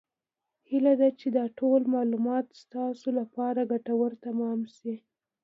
[0.69, 4.95] هیله ده چې دا ټول معلومات ستاسو لپاره ګټور تمام شي.